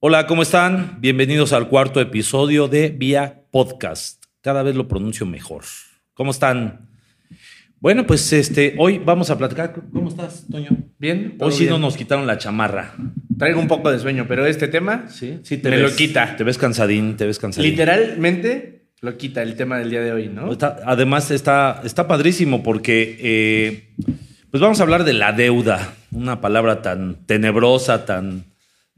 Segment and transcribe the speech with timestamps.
[0.00, 0.96] Hola, ¿cómo están?
[1.00, 4.24] Bienvenidos al cuarto episodio de Vía Podcast.
[4.40, 5.64] Cada vez lo pronuncio mejor.
[6.14, 6.88] ¿Cómo están?
[7.80, 9.74] Bueno, pues este, hoy vamos a platicar.
[9.92, 10.68] ¿Cómo estás, Toño?
[10.98, 11.36] Bien.
[11.40, 12.94] Hoy sí no nos quitaron la chamarra.
[13.38, 16.36] Traigo un poco de sueño, pero este tema Sí, sí te me ves- lo quita.
[16.36, 17.70] Te ves cansadín, te ves cansadín.
[17.70, 20.52] Literalmente lo quita el tema del día de hoy, ¿no?
[20.52, 23.94] Está- además está, está padrísimo porque eh,
[24.50, 28.44] pues vamos a hablar de la deuda, una palabra tan tenebrosa, tan...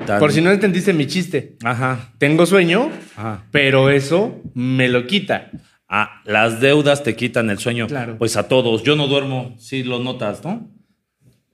[0.06, 1.56] tan Por si no entendiste mi chiste.
[1.64, 3.44] Ajá, Tengo sueño, ajá.
[3.50, 5.50] pero eso me lo quita.
[5.88, 7.86] Ah, las deudas te quitan el sueño.
[7.86, 8.16] Claro.
[8.18, 8.82] Pues a todos.
[8.82, 10.70] Yo no duermo, sí lo notas, ¿no?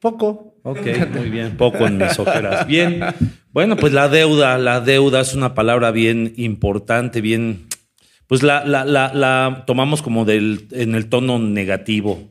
[0.00, 0.54] Poco.
[0.62, 1.56] Ok, muy bien.
[1.56, 2.66] Poco en mis ojeras.
[2.66, 3.00] Bien.
[3.52, 7.66] Bueno, pues la deuda, la deuda es una palabra bien importante, bien.
[8.28, 12.28] Pues la, la, la, la tomamos como del, en el tono negativo.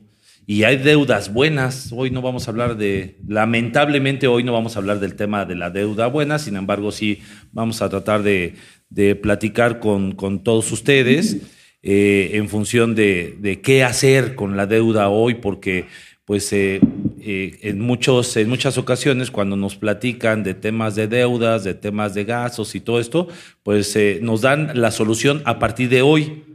[0.50, 1.92] Y hay deudas buenas.
[1.94, 3.18] Hoy no vamos a hablar de.
[3.28, 6.38] Lamentablemente, hoy no vamos a hablar del tema de la deuda buena.
[6.38, 7.20] Sin embargo, sí
[7.52, 8.54] vamos a tratar de,
[8.88, 11.36] de platicar con, con todos ustedes
[11.82, 15.84] eh, en función de, de qué hacer con la deuda hoy, porque
[16.24, 16.80] pues eh,
[17.20, 22.14] eh, en, muchos, en muchas ocasiones cuando nos platican de temas de deudas, de temas
[22.14, 23.28] de gastos y todo esto,
[23.62, 26.47] pues eh, nos dan la solución a partir de hoy.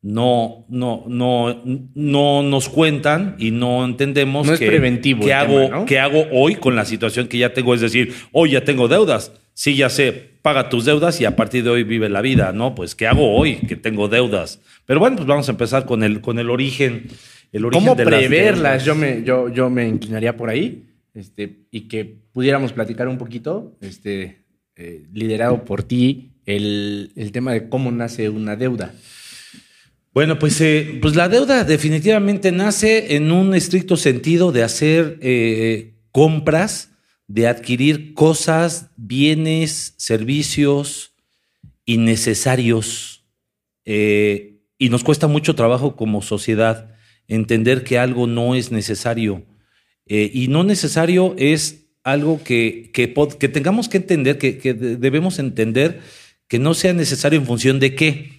[0.00, 1.60] No, no, no,
[1.94, 5.86] no nos cuentan y no entendemos No es que- preventivo hago, tema, ¿no?
[5.86, 7.74] qué hago hoy con la situación que ya tengo.
[7.74, 9.32] Es decir, hoy ya tengo deudas.
[9.54, 12.76] Sí, ya sé, paga tus deudas y a partir de hoy vive la vida, ¿no?
[12.76, 14.60] Pues, ¿qué hago hoy que tengo deudas?
[14.86, 17.08] Pero bueno, pues vamos a empezar con el, con el origen.
[17.50, 18.84] El origen ¿Cómo de preverlas?
[18.84, 23.76] Yo me, yo, yo me inclinaría por ahí este, y que pudiéramos platicar un poquito,
[23.80, 24.44] este,
[24.76, 28.94] eh, liderado por ti, el, el tema de cómo nace una deuda.
[30.18, 35.94] Bueno, pues, eh, pues la deuda definitivamente nace en un estricto sentido de hacer eh,
[36.10, 36.90] compras,
[37.28, 41.12] de adquirir cosas, bienes, servicios
[41.84, 43.26] innecesarios.
[43.84, 46.96] eh, y nos cuesta mucho trabajo como sociedad
[47.28, 49.44] entender que algo no es necesario.
[50.06, 54.96] Eh, y no necesario es algo que, que, que tengamos que entender, que, que de-
[54.96, 56.00] debemos entender
[56.48, 58.37] que no sea necesario en función de qué.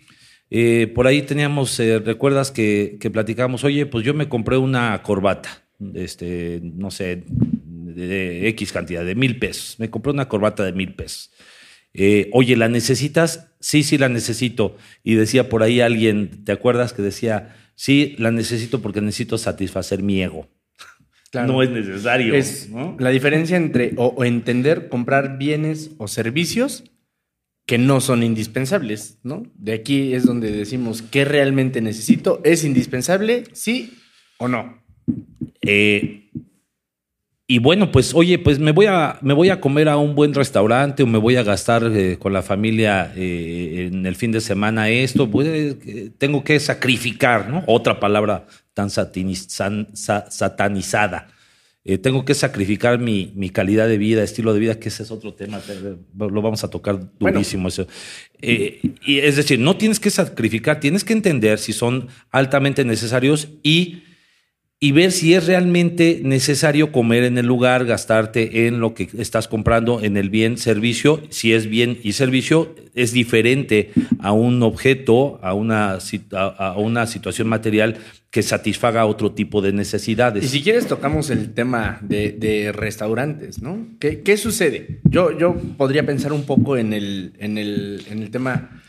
[0.52, 5.02] Eh, por ahí teníamos, eh, recuerdas que, que platicábamos, oye, pues yo me compré una
[5.04, 9.80] corbata, este, no sé, de, de X cantidad, de mil pesos.
[9.80, 11.32] Me compré una corbata de mil pesos.
[11.94, 13.52] Eh, oye, ¿la necesitas?
[13.60, 14.78] Sí, sí, la necesito.
[15.04, 20.02] Y decía por ahí alguien, ¿te acuerdas que decía, sí, la necesito porque necesito satisfacer
[20.04, 20.48] mi ego?
[21.32, 21.54] Claro.
[21.54, 22.34] No es necesario.
[22.34, 22.96] Es ¿no?
[23.00, 26.86] la diferencia entre o, o entender comprar bienes o servicios
[27.70, 29.44] que no son indispensables, ¿no?
[29.54, 33.94] De aquí es donde decimos qué realmente necesito, es indispensable, sí
[34.40, 34.82] o no.
[35.62, 36.32] Eh,
[37.46, 40.34] y bueno, pues oye, pues me voy a, me voy a comer a un buen
[40.34, 44.42] restaurante o me voy a gastar eh, con la familia eh, en el fin de
[44.42, 45.76] semana esto, pues,
[46.18, 47.64] tengo que sacrificar, ¿no?
[47.68, 51.28] Otra palabra tan satanizada.
[51.90, 55.10] Eh, tengo que sacrificar mi, mi calidad de vida, estilo de vida, que ese es
[55.10, 57.38] otro tema, eh, lo vamos a tocar Bueno.
[57.40, 57.88] durísimo eso.
[58.40, 63.48] Eh, y es decir, no tienes que sacrificar, tienes que entender si son altamente necesarios
[63.64, 64.04] y
[64.82, 69.50] y ver si es realmente necesario comer en el lugar, gastarte en lo que estás
[69.50, 71.22] comprando, en el bien, servicio.
[71.30, 75.98] Si es bien y servicio, es diferente a un objeto, a una,
[76.32, 77.98] a, a una situación material
[78.32, 80.44] que satisfaga otro tipo de necesidades.
[80.46, 83.88] Y si quieres tocamos el tema de, restaurantes, ¿no?
[84.00, 85.00] ¿Qué, qué sucede?
[85.04, 88.82] Yo, yo podría pensar un poco en el, en el, en el tema...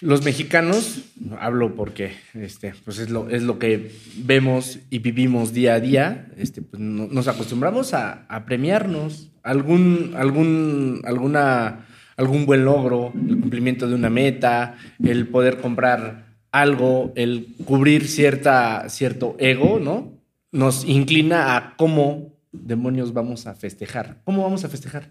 [0.00, 1.00] Los mexicanos,
[1.40, 6.28] hablo porque este, pues es, lo, es lo que vemos y vivimos día a día,
[6.36, 11.86] este, pues no- nos acostumbramos a, a premiarnos algún, algún, alguna,
[12.16, 16.23] algún buen logro, el cumplimiento de una meta, el poder comprar
[16.54, 20.12] algo, el cubrir cierta, cierto ego, ¿no?
[20.52, 24.20] Nos inclina a cómo demonios vamos a festejar.
[24.22, 25.10] ¿Cómo vamos a festejar?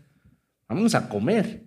[0.70, 1.64] Vamos a comer.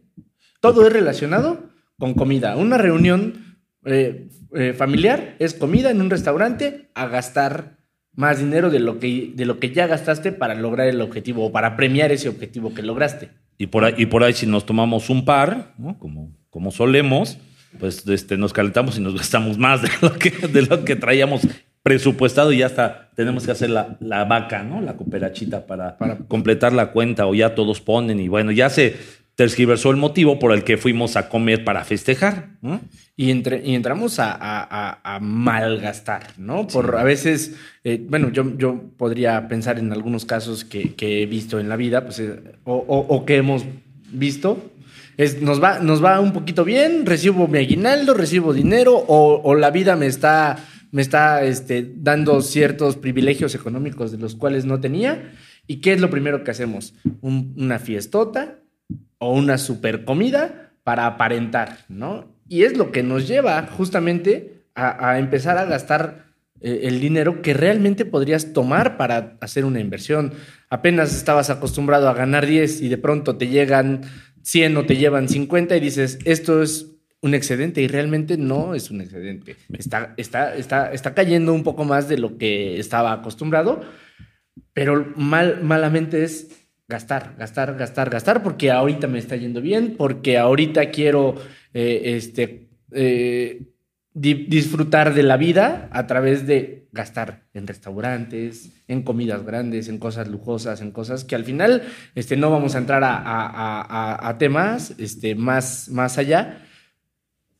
[0.60, 1.68] Todo es relacionado
[1.98, 2.56] con comida.
[2.56, 7.76] Una reunión eh, eh, familiar es comida en un restaurante a gastar
[8.14, 11.52] más dinero de lo, que, de lo que ya gastaste para lograr el objetivo o
[11.52, 13.28] para premiar ese objetivo que lograste.
[13.58, 15.98] Y por ahí, y por ahí si nos tomamos un par, ¿no?
[15.98, 17.36] como, como solemos,
[17.78, 21.42] pues este, nos calentamos y nos gastamos más de lo que, de lo que traíamos
[21.82, 24.80] presupuestado y ya hasta tenemos que hacer la, la vaca, ¿no?
[24.80, 28.96] La cooperachita para, Para- completar la cuenta o ya todos ponen y bueno, ya se
[29.36, 32.48] tergiversó el motivo por el que fuimos a comer para festejar.
[32.62, 32.80] ¿no?
[33.16, 36.66] Y, entre, y entramos a, a- a- malgastar, ¿no?
[36.66, 41.26] Por a veces, eh, bueno, yo, yo podría pensar en algunos casos que, que he
[41.26, 42.34] visto en la vida, pues, eh,
[42.64, 43.64] o, o- o que hemos
[44.10, 44.70] visto.
[45.40, 49.96] Nos, va, nos va un poquito bien, recibo mi aguinaldo, recibo dinero o, la vida
[49.96, 50.58] me está,
[50.92, 55.32] me está este, dando ciertos privilegios económicos de los cuales no tenía.
[55.66, 56.94] ¿Y qué es lo primero que hacemos?
[57.22, 58.58] Un- una fiestota
[59.18, 62.26] o una super comida para aparentar, ¿no?
[62.48, 66.26] Y es lo que nos lleva justamente a, a empezar a gastar
[66.60, 70.34] eh, el dinero que realmente podrías tomar para hacer una inversión.
[70.68, 74.02] Apenas estabas acostumbrado a ganar 10 y de pronto te llegan
[74.46, 78.92] 100 o te llevan 50 y dices, esto es un excedente y realmente no es
[78.92, 79.56] un excedente.
[79.76, 83.80] Está, está, está, está cayendo un poco más de lo que estaba acostumbrado,
[84.72, 90.38] pero mal, malamente es gastar, gastar, gastar, gastar, porque ahorita me está yendo bien, porque
[90.38, 91.34] ahorita quiero
[91.74, 93.62] eh, este, eh,
[94.16, 99.98] di- disfrutar de la vida a través de gastar en restaurantes, en comidas grandes, en
[99.98, 101.82] cosas lujosas, en cosas que al final
[102.14, 106.62] este, no vamos a entrar a, a- a- temas este, más, más allá.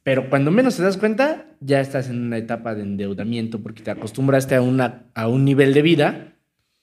[0.03, 3.91] Pero cuando menos te das cuenta, ya estás en una etapa de endeudamiento porque te
[3.91, 6.36] acostumbraste a, una, a un nivel de vida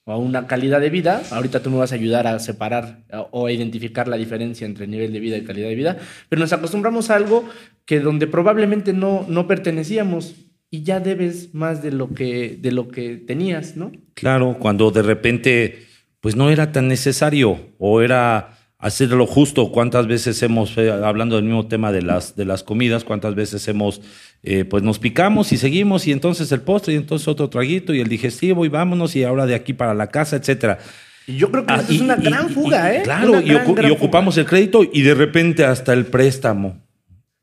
[0.06, 1.22] a una calidad de vida.
[1.30, 5.12] Ahorita tú me vas a ayudar a separar o a identificar la diferencia entre nivel
[5.12, 5.96] de vida y calidad de vida.
[6.28, 7.48] Pero nos acostumbramos a algo
[7.86, 10.34] que donde probablemente no, no pertenecíamos
[10.70, 13.92] y ya debes más de lo que, de lo que tenías, ¿no?
[14.14, 15.86] Claro, cuando de repente,
[16.20, 19.70] pues no era tan necesario o era hacer lo justo.
[19.72, 23.66] ¿Cuántas veces hemos, eh, hablando del mismo tema de las, de las comidas, cuántas veces
[23.68, 24.00] hemos,
[24.42, 28.00] eh, pues nos picamos y seguimos y entonces el postre y entonces otro traguito y
[28.00, 30.78] el digestivo y vámonos y ahora de aquí para la casa, etcétera.
[31.26, 33.02] Y yo creo que Ah, es una y- gran fuga, y- ¿eh?
[33.02, 34.42] Claro, y, ocu- ocupamos fuga.
[34.42, 36.82] el crédito y de repente hasta el préstamo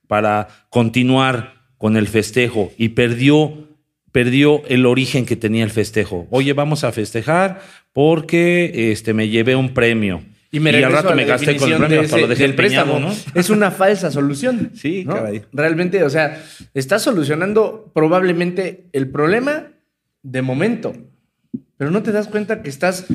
[0.08, 3.68] para continuar con el festejo y perdió,
[4.12, 6.28] perdió el origen que tenía el festejo.
[6.30, 7.62] Oye, vamos a festejar
[7.94, 10.22] porque este, me llevé un premio.
[10.54, 12.22] Y me al rato a la me gasté con el definición premio, de hasta ese-
[12.22, 13.00] lo dejé préstamo.
[13.00, 13.14] ¿no?
[13.36, 14.72] Es una falsa solución.
[14.76, 15.16] Sí, ¿no?
[15.16, 15.44] caray.
[15.54, 16.44] Realmente, o sea,
[16.74, 19.68] estás solucionando probablemente el problema
[20.24, 20.94] de momento,
[21.78, 23.06] pero no te das cuenta que estás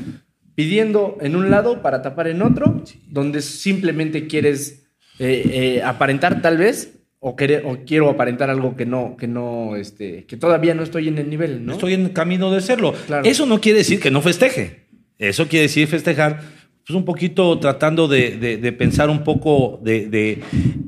[0.54, 4.86] pidiendo en un lado para tapar en otro, donde simplemente quieres
[5.18, 9.76] eh, eh, aparentar tal vez o, querer- o quiero aparentar algo que no, que no,
[9.76, 11.72] este, que todavía no estoy en el nivel, ¿no?
[11.72, 12.94] Estoy en camino de serlo.
[13.06, 13.24] Claro.
[13.28, 14.86] Eso no quiere decir que no festeje.
[15.18, 16.40] Eso quiere decir festejar,
[16.86, 20.40] pues un poquito tratando de, de- pensar un poco de,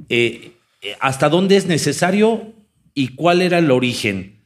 [0.09, 0.53] eh,
[1.01, 2.53] hasta dónde es necesario
[2.95, 4.37] y cuál era el origen.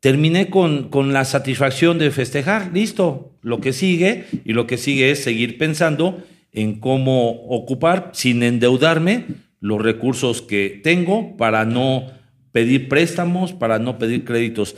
[0.00, 3.32] Terminé con, con la satisfacción de festejar, listo.
[3.42, 9.26] Lo que sigue y lo que sigue es seguir pensando en cómo ocupar sin endeudarme
[9.60, 12.06] los recursos que tengo para no
[12.52, 14.76] pedir préstamos, para no pedir créditos.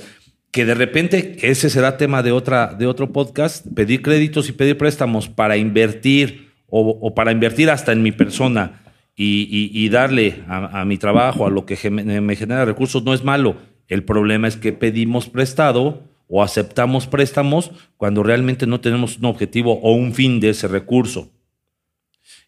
[0.51, 4.79] Que de repente, ese será tema de, otra, de otro podcast, pedir créditos y pedir
[4.79, 8.81] préstamos para invertir o, o para invertir hasta en mi persona
[9.15, 13.13] y, y- y darle a, a mi trabajo, a lo que me genera recursos, no
[13.15, 13.57] es malo.
[13.89, 19.81] El problema es que pedimos prestado o aceptamos préstamos cuando realmente no tenemos un objetivo
[19.81, 21.31] o un fin de ese recurso.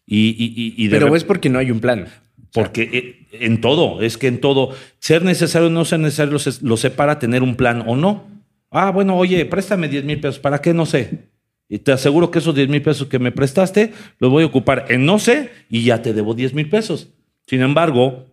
[0.05, 2.07] Y, y- y- y de Pero es porque no hay un plan.
[2.53, 6.39] Porque eh, en todo, es que en todo, ser necesario o no ser necesario lo,
[6.61, 8.27] lo separa tener un plan o no.
[8.69, 10.39] Ah, bueno, oye, préstame 10 mil pesos.
[10.39, 10.73] ¿Para qué?
[10.73, 11.29] No sé.
[11.67, 14.87] Y te aseguro que esos 10 mil pesos que me prestaste los voy a ocupar
[14.89, 17.09] en no sé y ya te debo 10 mil pesos.
[17.47, 18.25] Sin embargo,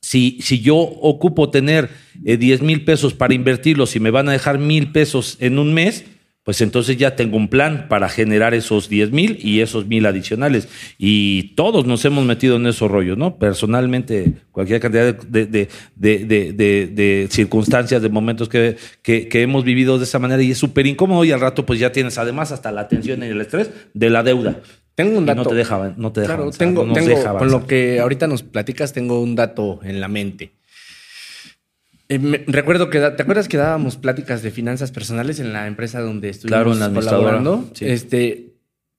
[0.00, 1.90] si, si yo ocupo tener
[2.24, 5.74] eh, 10 mil pesos para invertirlos y me van a dejar mil pesos en un
[5.74, 6.04] mes,
[6.44, 10.68] pues entonces ya tengo un plan para generar esos 10 mil y esos mil adicionales.
[10.98, 13.36] Y todos nos hemos metido en esos rollos, ¿no?
[13.38, 16.52] Personalmente, cualquier cantidad de, de- de-
[16.92, 20.86] de- circunstancias, de momentos que, que- que hemos vivido de esa manera y es súper
[20.86, 24.10] incómodo y al rato pues ya tienes además hasta la tensión y el estrés de
[24.10, 24.60] la deuda.
[24.94, 25.42] Tengo un Y dato.
[25.42, 27.98] no te deja, no te deja Claro, avanzar, tengo, no tengo- deja con lo que
[28.00, 30.52] ahorita nos platicas, tengo un dato en la mente.
[32.08, 36.00] Eh, me- recuerdo que, ¿te acuerdas que dábamos pláticas de finanzas personales en la empresa
[36.00, 37.70] donde estuvimos Claro, en la colaborando?
[37.74, 37.86] sí.
[37.86, 38.54] Este,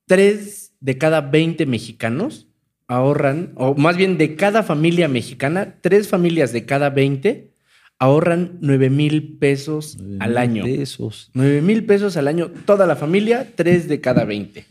[0.08, 2.48] tres de cada 20 mexicanos
[2.88, 7.52] ahorran, o más bien de cada familia mexicana, tres familias de cada 20
[7.98, 10.64] ahorran 9 mil pesos al año.
[10.66, 11.32] Pesos.
[11.34, 14.66] 9 mil pesos al año, toda la familia, 3 de cada 20.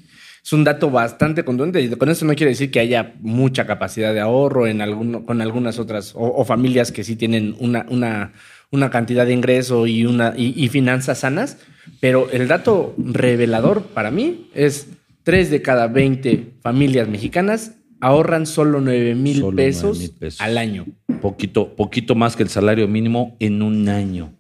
[0.45, 4.13] Es un dato bastante contundente y con eso no quiere decir que haya mucha capacidad
[4.13, 8.33] de ahorro en alguno, con algunas otras o, o familias que sí tienen una, una,
[8.71, 11.57] una cantidad de ingreso y, una, y, y finanzas sanas,
[12.01, 14.89] pero el dato revelador para mí es
[15.23, 20.41] 3 de cada 20 familias mexicanas ahorran solo 9 mil Solo 9,000 pesos, pesos.
[20.43, 20.85] al año.
[21.23, 24.35] poquito, poquito más que el salario mínimo en un año.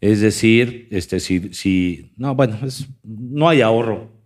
[0.00, 4.19] Es decir, este, si, si no, bueno, es- no hay ahorro.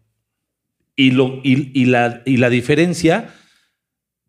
[0.96, 3.30] Y, lo, y, y la, y la diferencia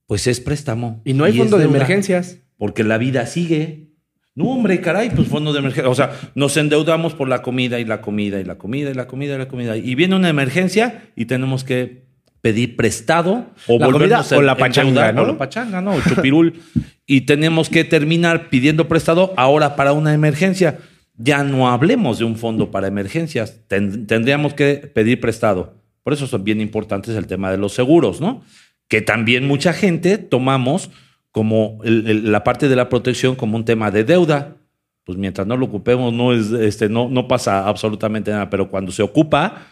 [0.08, 1.02] pues es préstamo.
[1.06, 2.38] Y no hay fondo de emergencias.
[2.58, 3.90] Porque la vida sigue.
[4.36, 5.90] No, hombre, caray, pues fondo de emergencia.
[5.90, 9.08] O sea, nos endeudamos por la comida y la comida y la comida y la
[9.08, 9.78] comida y la comida.
[9.78, 12.06] Y viene una emergencia y tenemos que
[12.42, 15.24] pedir prestado o La volvernos comida o a la pachanga, ¿no?
[15.24, 15.96] O la pachanga, ¿no?
[15.96, 16.62] O chupirul.
[17.08, 20.80] y tenemos que terminar pidiendo prestado ahora para una emergencia.
[21.18, 23.62] Ya no hablemos de un fondo para emergencias.
[23.68, 25.74] Ten- tendríamos que pedir prestado.
[26.06, 28.44] Por eso son bien importantes el tema de los seguros, ¿no?
[28.88, 30.92] Que también mucha gente tomamos
[31.32, 34.56] como la parte de la protección como un tema de deuda.
[35.04, 38.52] Pues mientras no lo ocupemos, no, es, este, no, no pasa absolutamente nada.
[38.52, 39.66] Pero cuando se ocupa,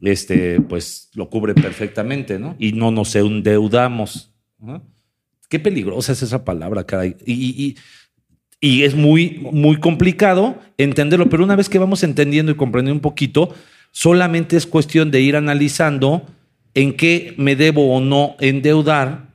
[0.00, 2.56] este, pues lo cubre perfectamente, ¿no?
[2.58, 4.32] Y no nos endeudamos.
[5.48, 7.14] Qué peligrosa es esa palabra, caray.
[7.24, 7.32] Y,
[7.64, 7.76] y-
[8.58, 13.00] y es muy, muy complicado entenderlo, pero una vez que vamos entendiendo y comprendiendo un
[13.02, 13.54] poquito,
[13.92, 16.26] solamente es cuestión de ir analizando
[16.74, 19.28] en qué me debo o no endeudar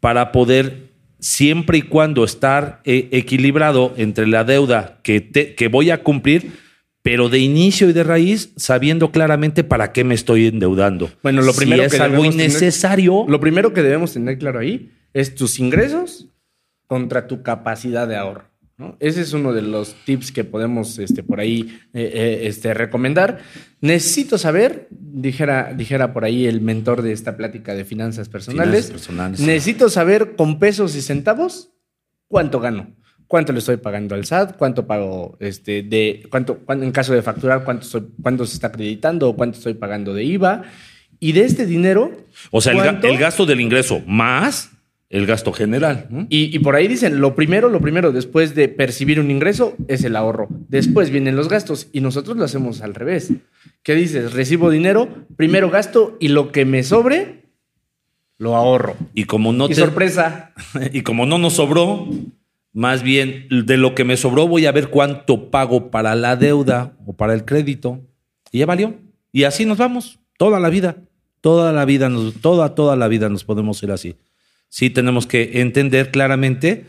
[0.00, 5.90] para poder, siempre y cuando estar eh, equilibrado entre la deuda que, te- que voy
[5.90, 6.52] a cumplir,
[7.02, 11.10] pero de inicio y de raíz, sabiendo claramente para qué me estoy endeudando.
[11.22, 13.24] Bueno, lo Si primero es que algo tener- innecesario.
[13.28, 16.26] Lo primero que debemos tener claro ahí es tus ingresos
[16.86, 18.44] contra tu capacidad de ahorro.
[18.78, 18.96] ¿No?
[19.00, 23.38] Ese es uno de los tips que podemos este, por ahí eh, eh, este, recomendar.
[23.80, 29.06] Necesito saber, dijera, dijera por ahí el mentor de esta plática de finanzas personales, Finanzas
[29.06, 29.40] personales.
[29.40, 31.70] necesito saber con pesos y centavos
[32.28, 32.94] cuánto gano.
[33.28, 34.56] ¿Cuánto le estoy pagando al SAT?
[34.56, 37.84] ¿Cuánto pago este, de cuánto, cuán- en caso de facturar cuánto,
[38.22, 40.62] cuánto se está acreditando o cuánto estoy pagando de IVA?
[41.18, 42.12] Y de este dinero,
[42.52, 43.08] O sea, ¿cuánto?
[43.08, 44.70] el gasto del ingreso más
[45.08, 46.06] el gasto general.
[46.10, 46.26] ¿no?
[46.30, 50.02] Y, y por ahí dicen, lo primero, lo primero, después de percibir un ingreso, es
[50.04, 50.48] el ahorro.
[50.68, 53.32] Después vienen los gastos y nosotros lo hacemos al revés.
[53.82, 54.32] ¿Qué dices?
[54.32, 57.44] Recibo dinero, primero gasto y lo que me sobre,
[58.38, 58.96] lo ahorro.
[59.14, 60.52] Y como no y te- sorpresa,
[60.92, 62.08] y como no nos sobró,
[62.72, 66.96] más bien de lo que me sobró voy a ver cuánto pago para la deuda
[67.06, 68.00] o para el crédito.
[68.52, 68.96] Y ya valió.
[69.32, 70.96] Y así nos vamos toda la vida.
[71.40, 74.16] Toda la vida, nos, toda, toda la vida nos podemos ir así.
[74.68, 76.84] Sí tenemos que entender claramente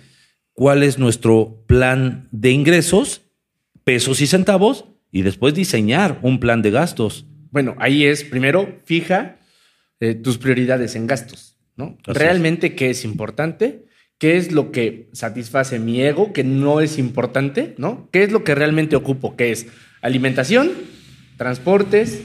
[0.54, 3.22] cuál es nuestro plan de ingresos,
[3.84, 7.26] pesos y centavos, y después diseñar un plan de gastos.
[7.52, 9.40] bueno, ahí es, primero, fija
[10.00, 11.98] eh, tus prioridades en gastos, ¿no?
[12.06, 13.86] Así Realmente, ¿qué es importante?
[14.20, 18.10] ¿Qué es lo que satisface mi ego, que no es importante, ¿no?
[18.12, 19.36] ¿Qué es lo que realmente ocupo?
[19.36, 19.68] ¿Qué es
[20.02, 20.72] alimentación,
[21.38, 22.22] transportes,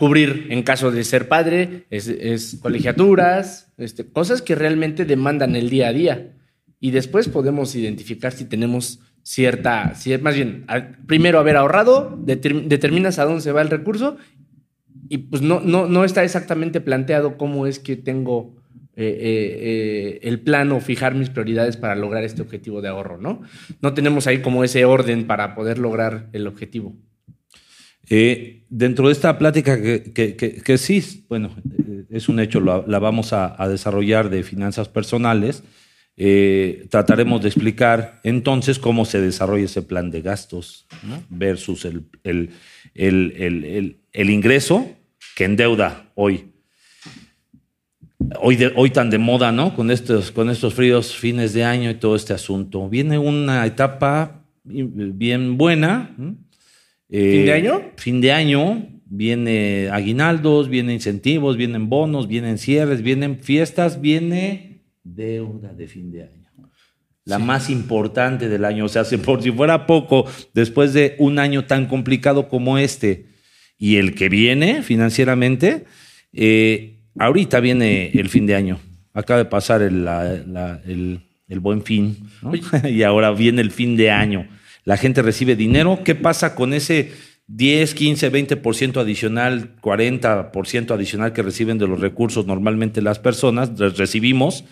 [0.00, 5.70] cubrir en caso de ser padre, es, es colegiaturas, este, cosas que realmente demandan el
[5.70, 6.32] día a día.
[6.80, 10.64] Y después podemos identificar si tenemos cierta, si, más bien,
[11.06, 14.16] primero haber ahorrado, determ- determinas a dónde se va el recurso
[15.08, 18.56] y pues no, no, no está exactamente planteado cómo es que tengo
[18.96, 23.18] eh, eh, eh, el plan o fijar mis prioridades para lograr este objetivo de ahorro,
[23.18, 23.42] ¿no?
[23.82, 26.96] No tenemos ahí como ese orden para poder lograr el objetivo.
[28.12, 31.54] Eh, dentro de esta plática que, que- que- sí, bueno,
[31.88, 35.62] eh, es un hecho, la, vamos a, desarrollar de finanzas personales,
[36.16, 41.22] eh, trataremos de explicar entonces cómo se desarrolla ese plan de gastos ¿no?
[41.30, 42.50] versus el, el-
[42.94, 43.32] el-
[44.12, 44.88] el- ingreso
[45.36, 46.46] que endeuda hoy.
[48.40, 49.74] Hoy, hoy tan de moda, ¿no?
[49.74, 52.88] Con estos, con estos fríos fines de año y todo este asunto.
[52.88, 56.14] Viene una etapa bien buena.
[56.18, 56.36] ¿no?
[57.10, 57.82] Eh, ¿Fin de año?
[57.96, 65.72] Fin de año, viene aguinaldos, vienen incentivos, vienen bonos, vienen cierres, vienen fiestas, viene deuda
[65.72, 66.36] de fin de año.
[67.24, 68.84] La más importante del año.
[68.86, 73.26] O sea, si por si fuera poco, después de un año tan complicado como este
[73.78, 75.84] y el que viene financieramente,
[76.32, 78.78] eh, ahorita viene el fin de año.
[79.12, 82.52] Acaba de pasar el, la- la- el- el buen fin ¿no?
[82.88, 84.46] y ahora viene el fin de año.
[84.84, 86.00] La gente recibe dinero.
[86.04, 87.12] ¿Qué pasa con ese
[87.48, 93.78] 10, 15, 20% adicional, 40% adicional que reciben de los recursos normalmente las personas?
[93.78, 94.64] Re- Recibimos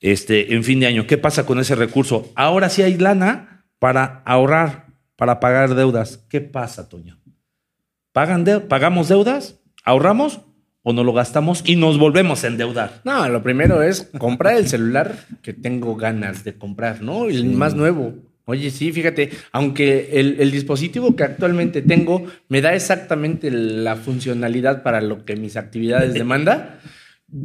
[0.00, 1.06] este, en fin de año.
[1.06, 2.30] ¿Qué pasa con ese recurso?
[2.34, 6.24] Ahora sí hay lana para ahorrar, para pagar deudas.
[6.28, 7.18] ¿Qué pasa, Toño?
[8.12, 9.60] ¿Pagan de- ¿Pagamos deudas?
[9.84, 10.40] ¿Ahorramos?
[10.82, 13.02] ¿O no lo gastamos y nos volvemos a endeudar?
[13.04, 17.26] No, lo primero es comprar el celular que tengo ganas de comprar, ¿no?
[17.26, 18.14] El más nuevo.
[18.50, 24.82] Oye, sí, fíjate, aunque el, el dispositivo que actualmente tengo me da exactamente la funcionalidad
[24.82, 26.80] para lo que mis actividades demanda,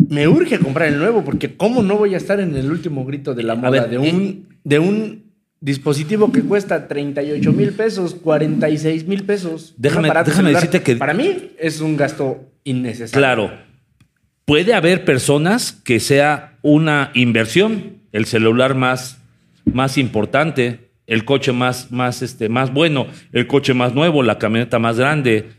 [0.10, 3.34] me urge comprar el nuevo, porque ¿cómo no voy a estar en el último grito
[3.36, 5.24] de la moda ver, de, un, de un
[5.62, 9.74] dispositivo que cuesta 38 mil pesos, 46 mil pesos?
[9.78, 13.20] Déjame- déjame decirte que- Para mí es un gasto innecesario.
[13.22, 13.52] Claro.
[14.46, 19.20] puede haber personas que sea una inversión, el celular más,
[19.72, 24.80] más importante, el coche más, más, este, más bueno, el coche más nuevo, la camioneta
[24.80, 25.50] más grande.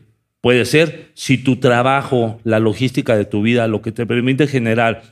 [0.40, 5.02] Puede ser si tu trabajo, la logística de tu vida, lo que te permite generar,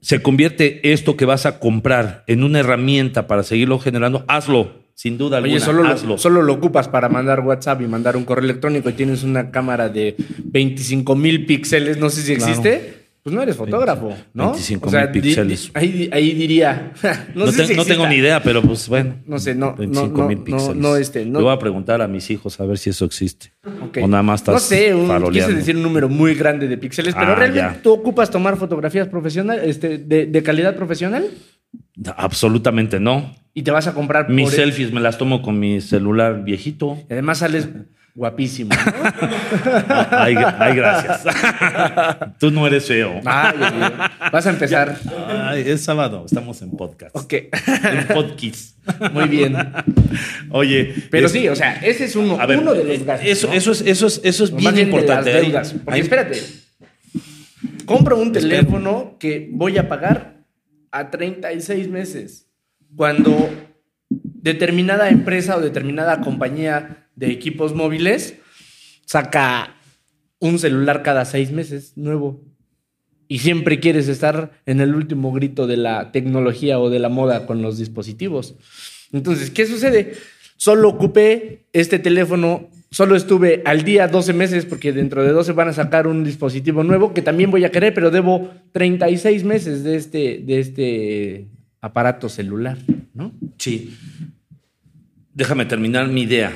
[0.00, 4.82] se convierte esto que vas a comprar en una herramienta para seguirlo generando, hazlo.
[4.94, 6.08] Sin duda alguna, Oye, solo hazlo.
[6.10, 9.50] lo, solo lo ocupas para mandar WhatsApp y mandar un correo electrónico y tienes una
[9.50, 10.14] cámara de
[10.44, 13.01] 25 mil píxeles, no sé si Claro.
[13.22, 14.50] Pues no eres fotógrafo, ¿no?
[14.52, 15.70] 25,000 di- píxeles.
[15.74, 16.92] ahí, ahí diría.
[17.36, 19.14] no, No, sé te- si no tengo ni idea, pero pues bueno.
[19.26, 20.76] No sé, no, no, 25 mil no, píxeles.
[20.76, 21.38] no, no, este, no.
[21.38, 23.52] Le voy a preguntar a mis hijos a ver si eso existe.
[23.64, 23.98] Ok.
[24.02, 27.14] O nada más estás No sé, un, quise decir un número muy grande de píxeles,
[27.14, 27.80] pero Ah, realmente ya.
[27.82, 31.24] tú ocupas tomar fotografías profesionales, este, de, de calidad profesional
[32.16, 33.34] Absolutamente no.
[33.54, 36.98] y te vas a comprar Mis por- selfies me las tomo con mi celular viejito.
[37.08, 37.68] Y además sales
[38.14, 38.70] guapísimo.
[38.74, 39.26] ¿no?
[40.10, 41.24] Ay, ay, gracias.
[42.38, 43.20] Tú no eres feo.
[43.24, 43.54] Ay.
[44.30, 44.96] Vas a empezar.
[45.28, 47.16] Ay, es sábado, estamos en podcast.
[47.16, 48.76] Ok, En podcast.
[49.12, 49.56] muy bien.
[50.50, 53.28] Oye, Pero es- sí, o sea, ese es uno, a ver, uno de los gastos.
[53.28, 53.52] eso, ¿no?
[53.54, 55.32] eso es, eso es, eso es bien de importante.
[55.32, 55.72] las deudas.
[55.72, 56.38] Porque hay- espérate,
[57.86, 60.44] compro un teléfono que voy a pagar
[60.90, 62.46] a 36 meses.
[62.94, 63.48] Cuando
[64.10, 68.36] determinada empresa o determinada compañía de equipos móviles
[69.06, 69.76] saca
[70.38, 72.42] un celular cada seis meses nuevo.
[73.28, 77.46] Y siempre quieres estar en el último grito de la tecnología o de la moda
[77.46, 78.56] con los dispositivos.
[79.12, 80.14] Entonces, ¿qué sucede?
[80.56, 85.68] Solo ocupé este teléfono, solo estuve al día 12 meses porque dentro de 12 van
[85.68, 89.96] a sacar un dispositivo nuevo que también voy a querer, pero debo 36 meses de
[89.96, 91.48] este, de este
[91.80, 92.78] aparato celular,
[93.14, 93.32] ¿no?
[93.58, 93.96] Sí.
[95.34, 96.52] Déjame terminar mi idea,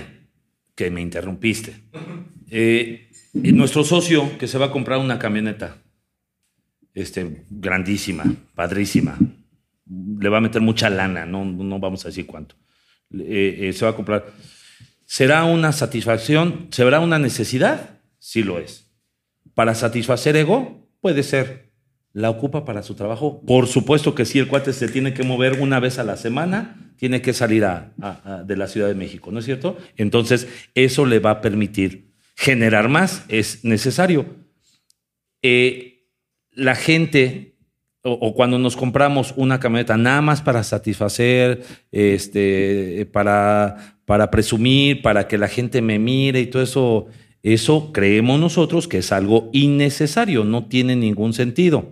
[0.76, 1.74] que me interrumpiste.
[2.48, 5.78] Eh, nuestro socio que se va a comprar una camioneta,
[6.94, 8.24] este, grandísima,
[8.54, 9.18] padrísima,
[9.88, 12.54] le va a meter mucha lana, no, no vamos a decir cuánto.
[13.12, 14.26] Eh, eh, se va a comprar.
[15.04, 16.68] ¿Será una satisfacción?
[16.70, 18.00] ¿Será una necesidad?
[18.18, 18.90] Sí lo es.
[19.54, 20.88] ¿Para satisfacer ego?
[21.00, 21.72] Puede ser.
[22.12, 23.42] ¿La ocupa para su trabajo?
[23.42, 26.85] Por supuesto que sí, el cuate se tiene que mover una vez a la semana,
[26.96, 29.76] tiene que salir a- a- a- de la Ciudad de México, ¿no es cierto?
[29.96, 32.06] Entonces, eso le va a permitir
[32.36, 34.26] generar más, es necesario.
[35.42, 36.04] Eh,
[36.52, 37.56] la gente,
[38.02, 45.02] o, o cuando nos compramos una camioneta nada más para satisfacer, este, para, para presumir,
[45.02, 47.06] para que la gente me mire y todo eso,
[47.42, 51.90] eso creemos nosotros que es algo innecesario, no tiene ningún sentido.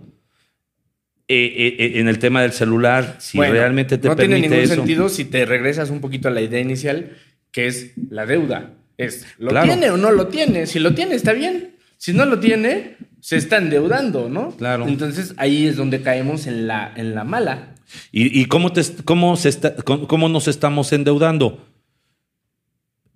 [1.27, 4.47] Eh, eh, eh, en el tema del celular, si Bueno, realmente te no permite tiene
[4.49, 4.75] ningún eso.
[4.75, 7.13] sentido si te regresas un poquito a la idea inicial,
[7.51, 8.73] que es la deuda.
[8.97, 9.65] Es, ¿lo Claro.
[9.67, 10.67] tiene o no lo tiene?
[10.67, 11.71] Si lo tiene, está bien.
[11.97, 14.51] Si no lo tiene, se está endeudando, ¿no?
[14.55, 14.87] Claro.
[14.87, 17.73] Entonces ahí es donde caemos en la, en la mala.
[18.11, 21.65] ¿Y, y cómo, te, cómo, se está, cómo, cómo nos estamos endeudando?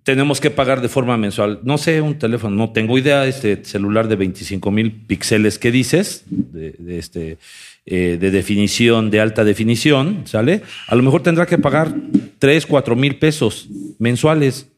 [0.02, 1.60] Tenemos que pagar de forma mensual.
[1.62, 3.26] No sé, un teléfono, no tengo idea.
[3.26, 7.38] Este celular de 25 mil píxeles que dices, de, de este,
[7.86, 10.62] eh, de definición, de alta definición, ¿sale?
[10.86, 11.94] A lo mejor tendrá que pagar
[12.38, 14.68] 3, 4 mil pesos mensuales.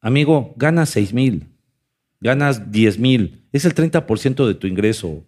[0.00, 1.46] Amigo, ganas 6 mil,
[2.20, 3.44] ganas 10 mil.
[3.52, 5.24] Es el 30% de tu ingreso.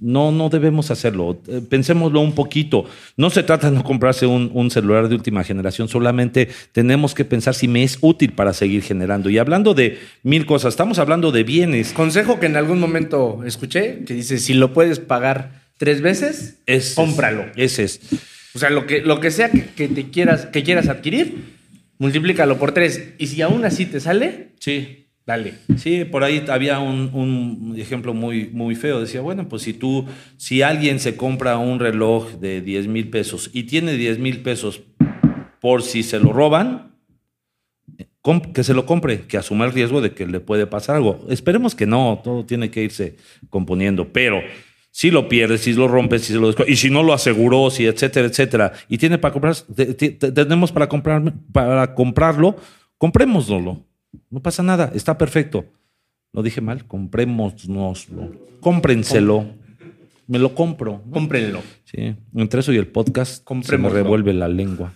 [0.00, 1.40] No, no debemos hacerlo.
[1.46, 2.84] Eh, Pensémoslo un poquito.
[3.16, 7.24] No se trata de no comprarse un, un celular de última generación, solamente tenemos que
[7.24, 9.30] pensar si me es útil para seguir generando.
[9.30, 11.92] Y hablando de mil cosas, estamos hablando de bienes.
[11.92, 16.94] Consejo que en algún momento escuché, que dice, si lo puedes pagar tres veces, Ese
[16.94, 17.42] cómpralo.
[17.56, 18.00] Es, ese es.
[18.54, 21.34] O sea, lo que, lo que sea que, que te quieras, que quieras adquirir,
[21.98, 23.12] multiplícalo por tres.
[23.18, 25.08] Y si aún así te sale, Sí.
[25.26, 25.54] dale.
[25.76, 28.98] Sí, por ahí había un, un ejemplo muy, muy feo.
[29.00, 30.06] Decía, bueno, pues si tú,
[30.38, 34.80] si alguien se compra un reloj de 10 mil pesos y tiene 10 mil pesos
[35.60, 36.92] por si se lo roban,
[38.54, 41.26] que se lo compre, que asuma el riesgo de que le puede pasar algo.
[41.28, 43.16] Esperemos que no, todo tiene que irse
[43.50, 44.40] componiendo, pero
[44.96, 47.84] si lo pierdes, si lo rompes, si se lo y si no lo aseguró, si
[47.84, 51.20] etcétera, etcétera, y tiene para comprar, te- te- te- tenemos para comprar,
[51.52, 52.54] para comprarlo,
[52.96, 53.84] comprémoslo.
[54.30, 55.64] No pasa nada, está perfecto.
[56.32, 57.92] Lo dije mal, comprémoslo.
[58.60, 59.46] Cómprenselo.
[60.28, 61.02] Me lo compro.
[61.04, 61.10] ¿no?
[61.10, 61.60] Cómprenlo.
[61.84, 64.94] Sí, entre eso y el podcast se me revuelve la lengua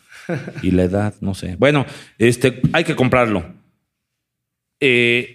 [0.63, 1.57] y la edad, no sé.
[1.59, 1.85] Bueno,
[2.19, 3.45] este, hay que comprarlo.
[4.81, 5.35] Eh,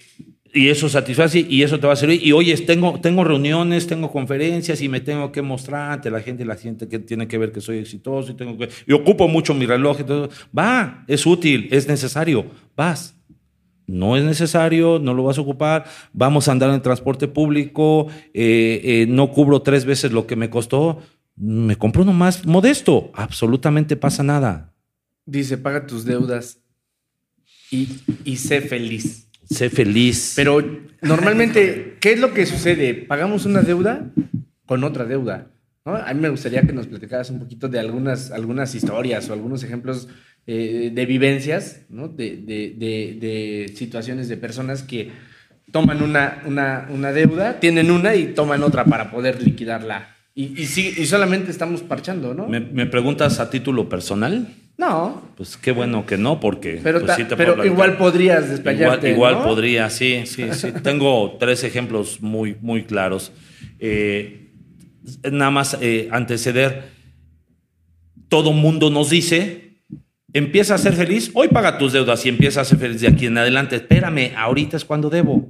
[0.54, 2.26] y eso satisface y eso te va a servir.
[2.26, 6.46] Y oye, tengo, tengo reuniones, tengo conferencias y me tengo que mostrar ante la gente
[6.46, 9.56] la gente que tiene que ver que soy exitoso y tengo que y ocupo mucho
[9.56, 10.30] mi reloj todo.
[10.58, 12.46] Va, es útil, es necesario.
[12.78, 13.16] Vas.
[13.88, 18.80] no es necesario, no lo vas a ocupar, vamos a andar en transporte público, eh,
[18.84, 21.00] eh, no cubro tres veces lo que me costó,
[21.36, 24.74] me compro uno más modesto, absolutamente pasa nada.
[25.26, 26.60] Dice, paga tus deudas
[27.72, 27.90] y,
[28.24, 29.28] y sé feliz.
[29.54, 30.34] Sé feliz.
[30.36, 30.62] Pero
[31.02, 32.94] normalmente, ¿qué es lo que sucede?
[32.94, 34.12] Pagamos una deuda
[34.66, 35.52] con otra deuda.
[35.86, 35.96] ¿no?
[35.96, 39.64] A mí me gustaría que nos platicaras un poquito de algunas, algunas historias o algunos
[39.64, 40.08] ejemplos
[40.48, 42.08] eh, de vivencias, ¿no?
[42.08, 45.12] de, de, de, de situaciones de personas que
[45.72, 50.10] toman una, una, una deuda, tienen una y toman otra para poder liquidarla.
[50.36, 52.48] Y, y, sí, y solamente estamos parchando, ¿no?
[52.48, 54.48] ¿Me, me preguntas a título personal?
[54.78, 55.22] No.
[55.38, 58.50] Pues qué bueno que no, porque Pero, pues, ta- sí te pero puedo igual podrías
[58.50, 59.12] desplayarte.
[59.12, 59.44] Igual, igual ¿no?
[59.50, 60.72] podría, sí, sí, sí.
[60.84, 63.32] Tengo tres ejemplos muy, muy claros.
[63.80, 64.52] Eh,
[65.32, 66.92] nada más eh, anteceder.
[68.30, 69.78] Todo mundo nos dice,
[70.34, 73.28] empieza a ser feliz, hoy paga tus deudas y empieza a ser feliz de aquí
[73.28, 73.76] en adelante.
[73.76, 75.48] Espérame, ahorita es cuando debo.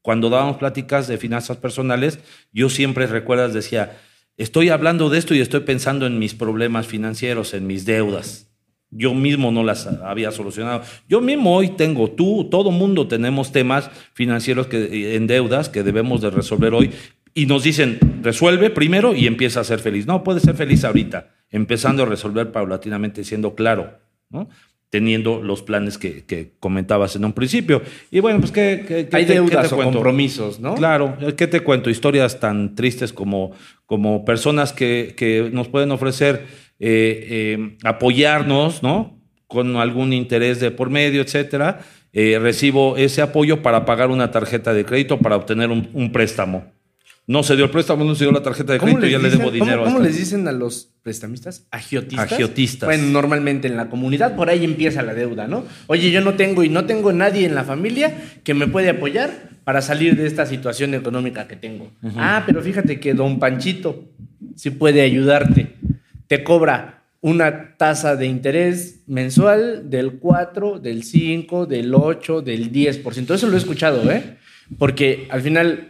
[0.00, 2.20] Cuando dábamos pláticas de finanzas personales,
[2.52, 3.96] yo siempre recuerdas, decía,
[4.36, 8.50] estoy hablando de esto y estoy pensando en mis problemas financieros, en mis deudas.
[8.90, 10.82] Yo mismo no las había solucionado.
[11.08, 16.20] Yo mismo hoy tengo, tú, todo mundo tenemos temas financieros que, en deudas que debemos
[16.20, 16.92] de resolver hoy.
[17.34, 20.06] Y nos dicen, resuelve primero y empieza a ser feliz.
[20.06, 23.98] No, puedes ser feliz ahorita, empezando a resolver paulatinamente, siendo claro,
[24.30, 24.48] ¿no?
[24.94, 27.82] Teniendo los planes que, que comentabas en un principio.
[28.12, 30.76] Y bueno, pues, ¿qué, qué- qué Hay te- deudas te o compromisos, ¿no?
[30.76, 31.90] Claro, ¿qué te cuento?
[31.90, 33.50] Historias tan tristes como,
[33.86, 36.44] como personas que, que nos pueden ofrecer
[36.78, 37.26] eh,
[37.58, 39.18] eh, apoyarnos, ¿no?
[39.48, 41.80] Con algún interés de por medio, etcétera.
[42.12, 46.66] Eh, recibo ese apoyo para pagar una tarjeta de crédito, para obtener un, un préstamo.
[47.26, 49.18] No se dio el préstamo, no se dio la tarjeta de ¿Cómo, crédito, les ya
[49.18, 49.80] le debo cómo- dinero.
[49.80, 51.66] a cómo esta- les dicen a los prestamistas?
[51.70, 52.32] ¿Agiotistas?
[52.32, 52.86] Agiotistas.
[52.86, 55.64] Bueno, normalmente en la comunidad por ahí empieza la deuda, ¿no?
[55.86, 59.30] Oye, yo no tengo y no tengo nadie en la familia que me puede apoyar
[59.64, 61.90] para salir de esta situación económica que tengo.
[62.16, 64.04] Ah, pero fíjate que don Panchito
[64.54, 65.76] sí puede ayudarte.
[66.26, 73.32] Te cobra una tasa de interés mensual del 4, del 5, del 8, del 10%.
[73.32, 74.36] Eso lo he escuchado, ¿eh?
[74.78, 75.88] Porque al final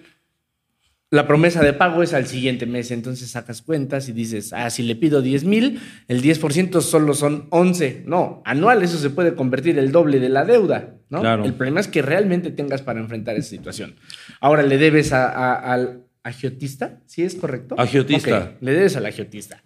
[1.14, 4.82] la promesa de pago es al siguiente mes, entonces sacas cuentas y dices, ah, si
[4.82, 8.02] le pido 10 mil, el 10% solo son 11.
[8.06, 11.20] No, anual eso se puede convertir el doble de la deuda, ¿no?
[11.20, 11.44] Claro.
[11.44, 13.94] El problema es que realmente tengas para enfrentar esa situación.
[14.40, 17.74] Ahora le debes a- a- al agiotista, ¿sí es correcto?
[17.78, 18.52] Agiotista.
[18.60, 19.62] Le debes al agiotista.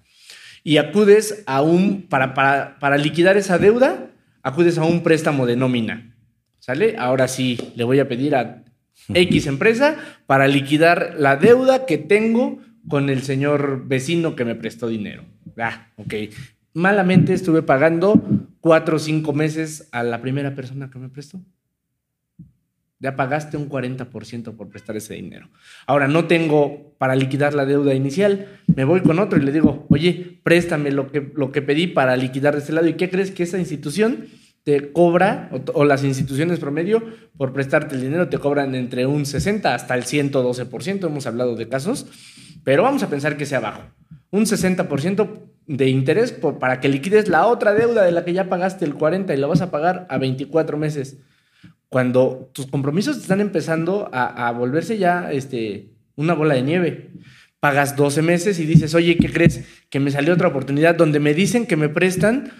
[0.65, 4.11] Y acudes a un, para, para, para liquidar esa deuda,
[4.43, 6.15] acudes a un préstamo de nómina.
[6.59, 6.97] ¿Sale?
[6.99, 8.65] Ahora sí, le voy a pedir a
[9.13, 12.59] X empresa para liquidar la deuda que tengo
[12.89, 15.25] con el señor vecino que me prestó dinero.
[15.59, 16.15] Ah, ok.
[16.75, 18.23] Malamente estuve pagando
[18.61, 21.41] cuatro o cinco meses a la primera persona que me prestó.
[23.01, 25.49] Ya pagaste un 40% por prestar ese dinero.
[25.87, 28.61] Ahora no tengo para liquidar la deuda inicial.
[28.75, 32.17] Me voy con otro y le digo, oye, préstame lo que, lo que pedí para
[32.17, 32.89] liquidar de este lado.
[32.89, 34.27] ¿Y qué crees que esa institución
[34.65, 37.03] te cobra, o, las instituciones promedio,
[37.37, 41.07] por prestarte el dinero, te cobran entre un 60 hasta el 112%?
[41.07, 42.07] Hemos hablado de casos,
[42.65, 43.83] pero vamos a pensar que sea bajo.
[44.31, 48.85] Un 60% de interés para que liquides la otra deuda de la que ya pagaste
[48.85, 51.19] el 40 y la vas a pagar a 24 meses
[51.89, 57.11] cuando tus compromisos están empezando a, a volverse ya este, una bola de nieve.
[57.61, 59.65] Pagas 12 meses y dices, oye, ¿qué crees?
[59.89, 62.53] Que me salió otra oportunidad donde me dicen que me prestan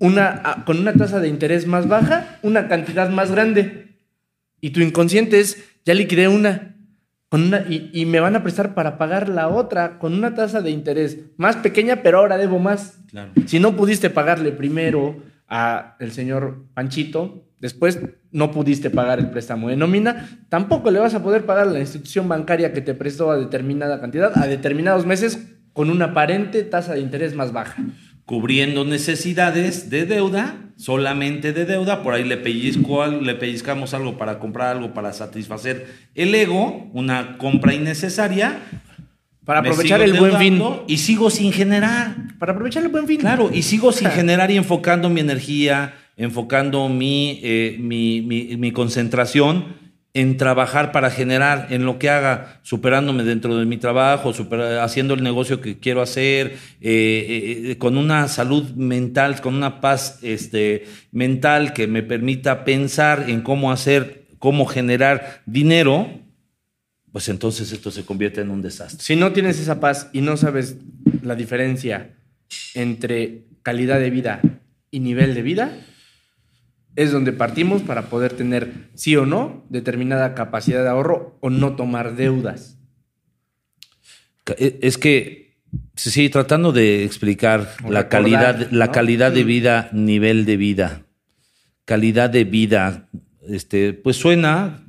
[0.00, 3.96] una, con una tasa de interés más baja, una cantidad más grande.
[4.60, 6.76] Y tu inconsciente es, ya liquidé una,
[7.28, 10.60] con una y, y me van a prestar para pagar la otra con una tasa
[10.60, 12.98] de interés más pequeña, pero ahora debo más.
[13.10, 13.32] Claro.
[13.46, 19.68] Si no pudiste pagarle primero a el señor Panchito, después no pudiste pagar el préstamo
[19.68, 23.30] de nómina, tampoco le vas a poder pagar a la institución bancaria que te prestó
[23.30, 27.76] a determinada cantidad, a determinados meses, con una aparente tasa de interés más baja.
[28.28, 34.38] Cubriendo necesidades de deuda, solamente de deuda, por ahí le, pellizco, le pellizcamos algo para
[34.38, 38.58] comprar algo para satisfacer el ego, una compra innecesaria.
[39.46, 40.62] Para aprovechar el buen fin.
[40.86, 42.14] Y sigo sin generar.
[42.38, 43.18] Para aprovechar el buen fin.
[43.18, 48.72] Claro, y sigo sin generar y enfocando mi energía, enfocando mi, eh, mi, mi- mi
[48.72, 49.87] concentración
[50.18, 54.32] en trabajar para generar en lo que haga, superándome dentro de mi trabajo,
[54.80, 60.18] haciendo el negocio que quiero hacer, eh, eh, con una salud mental, con una paz
[60.22, 66.10] este, mental que me permita pensar en cómo hacer, cómo generar dinero,
[67.12, 69.00] pues entonces esto se convierte en un desastre.
[69.00, 70.78] Si no tienes esa paz y no sabes
[71.22, 72.16] la diferencia
[72.74, 74.40] entre calidad de vida
[74.90, 75.70] y nivel de vida,
[76.98, 81.76] es donde partimos para poder tener sí o no determinada capacidad de ahorro o no
[81.76, 82.76] tomar deudas.
[84.58, 85.60] E, es que,
[85.94, 89.46] sí, tratando de explicar la calidad, la calidad de mm.
[89.46, 91.06] vida, nivel de vida,
[91.84, 93.08] calidad de vida,
[93.48, 94.84] este, pues suena,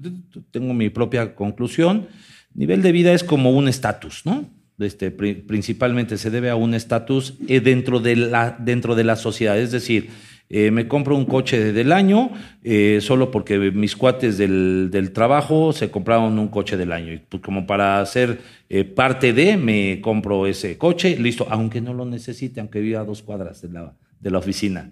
[0.50, 2.08] tengo mi propia conclusión,
[2.56, 4.50] nivel de vida es como un estatus, ¿no?
[4.80, 9.60] Este, principalmente se debe a un estatus eh, dentro, de la, dentro de la sociedad,
[9.60, 10.10] es decir,
[10.50, 12.32] eh, me compro un coche del año
[12.64, 17.14] eh, solo porque mis cuates del, del, trabajo se compraron un coche del año.
[17.14, 18.40] Y pues, como para ser
[18.96, 23.22] parte de, me compro ese coche, listo, aunque no lo necesite, aunque viva a dos
[23.22, 24.92] cuadras de la, de la oficina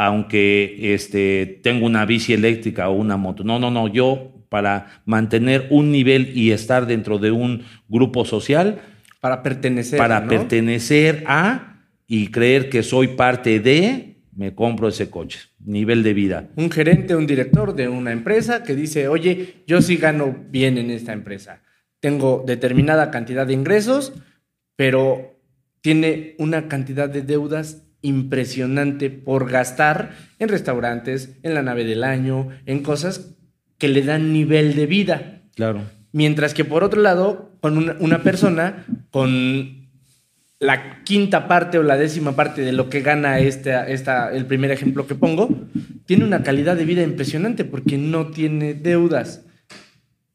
[0.00, 3.42] aunque este, tengo una bici eléctrica o una moto.
[3.42, 8.80] No, no, no, yo para mantener un nivel y estar dentro de un grupo social.
[9.20, 9.98] Para pertenecer.
[9.98, 15.40] Para pertenecer a y creer que soy parte de, me compro ese coche.
[15.58, 16.48] Nivel de vida.
[16.54, 20.92] Un gerente, un director de una empresa que dice, oye, yo sí gano bien en
[20.92, 21.62] esta empresa.
[21.98, 24.12] Tengo determinada cantidad de ingresos,
[24.76, 25.40] pero
[25.80, 32.48] tiene una cantidad de deudas impresionante por gastar en restaurantes, en la nave del año,
[32.64, 33.34] en cosas
[33.76, 35.42] que le dan nivel de vida.
[35.56, 35.82] Claro.
[36.12, 39.77] Mientras que por otro lado, con una, persona con
[40.60, 44.70] la quinta parte o la décima parte de lo que gana este, esta, el primer
[44.70, 45.48] ejemplo que pongo,
[46.06, 49.44] tiene una calidad de vida impresionante porque no tiene deudas.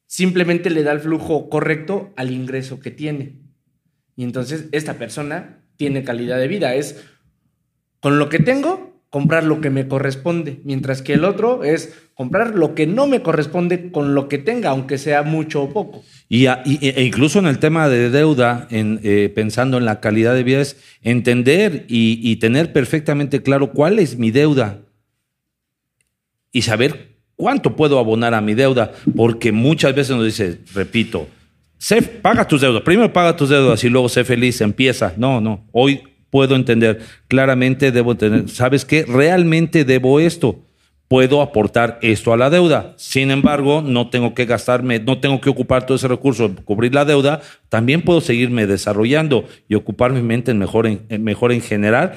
[0.05, 3.39] Simplemente le da el flujo correcto al ingreso que tiene.
[4.15, 6.75] Y entonces esta persona tiene calidad de vida.
[6.75, 7.03] Es
[7.99, 12.55] con lo que tengo, comprar lo que me corresponde, mientras que el otro es comprar
[12.55, 16.03] lo que no me corresponde con lo que tenga, aunque sea mucho o poco.
[16.29, 20.41] Y, e incluso en el tema de deuda, en, eh, pensando en la calidad de
[20.41, 24.79] vida, es entender y, tener perfectamente claro cuál es mi deuda
[26.51, 31.27] y saber cuánto puedo abonar a mi deuda, porque muchas veces nos dice, repito,
[31.77, 35.13] sé, paga tus deudas, primero paga tus deudas y luego sé feliz, empieza.
[35.17, 36.01] No, no, hoy
[36.33, 39.05] puedo entender, claramente debo tener, ¿sabes qué?
[39.05, 40.65] Realmente debo esto,
[41.07, 42.95] puedo aportar esto a la deuda.
[42.97, 47.05] Sin embargo, no tengo que gastarme, no tengo que ocupar todo ese recurso, cubrir la
[47.05, 52.13] deuda, también puedo seguirme desarrollando y ocupar mi mente en mejor en, mejor en general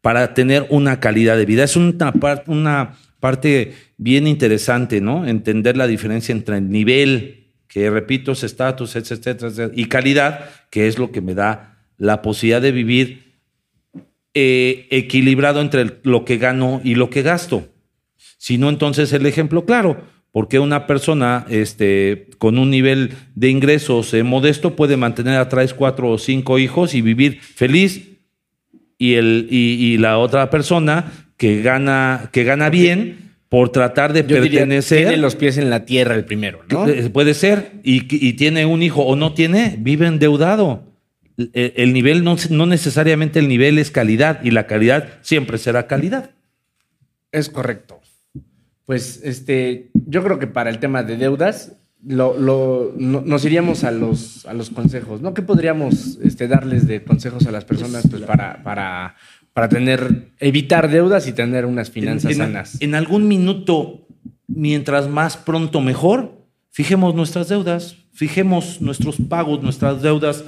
[0.00, 1.64] para tener una calidad de vida.
[1.64, 2.14] Es una,
[2.46, 5.26] una parte bien interesante, ¿no?
[5.26, 10.88] Entender la diferencia entre el nivel, que repito, es estatus, etcétera, etcétera, y calidad, que
[10.88, 13.27] es lo que me da la posibilidad de vivir
[14.40, 17.66] eh, equilibrado entre lo que gano y lo que gasto.
[18.36, 24.14] Si no, entonces el ejemplo claro, porque una persona este, con un nivel de ingresos
[24.14, 28.20] eh, modesto puede mantener a tres, cuatro o cinco hijos y vivir feliz,
[28.96, 34.98] y, el, y, la otra persona que gana, que gana bien por tratar de pertenecer.
[34.98, 36.86] tiene los pies en la tierra el primero, ¿no?
[36.86, 40.87] Eh, puede ser, y, y tiene un hijo o no tiene, vive endeudado
[41.52, 46.30] el nivel no, no necesariamente el nivel es calidad y la calidad siempre será calidad.
[47.30, 48.00] Es correcto.
[48.84, 54.46] Pues este, yo creo que para el tema de deudas lo, nos iríamos a los,
[54.46, 55.34] a los consejos, ¿no?
[55.34, 59.16] ¿Qué podríamos este, darles de consejos a las personas pues, para, para,
[59.52, 62.80] para tener, evitar deudas y tener unas finanzas sanas?
[62.80, 64.06] En algún minuto,
[64.46, 70.44] mientras más pronto mejor, fijemos nuestras deudas, fijemos nuestros pagos, nuestras deudas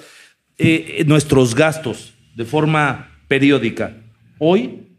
[0.60, 3.96] eh, nuestros gastos de forma periódica.
[4.38, 4.96] Hoy,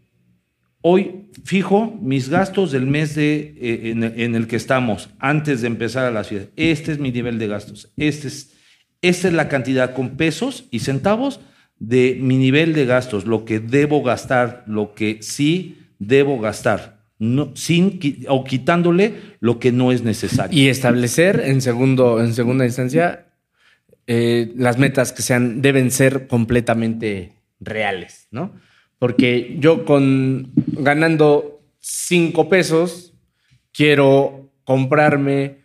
[0.82, 6.06] hoy fijo mis gastos del mes de, eh, en, el que estamos antes de empezar
[6.06, 6.48] a la ciudad.
[6.56, 7.92] Este es mi nivel de gastos.
[7.98, 8.54] Este es,
[9.02, 11.40] esta es la cantidad con pesos y centavos
[11.78, 17.02] de mi nivel de gastos, lo que debo gastar, lo que sí debo gastar.
[17.18, 20.60] No, sin o quitándole lo que no es necesario.
[20.60, 23.31] Y establecer en segundo, en segunda instancia,
[24.08, 28.54] eh, las metas que sean deben ser completamente reales, ¿no?
[29.00, 33.14] Porque yo con ganando cinco pesos
[33.72, 35.60] quiero comprarme